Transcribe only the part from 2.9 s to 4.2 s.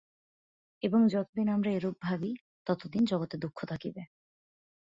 জগতে দুঃখ থাকিবে।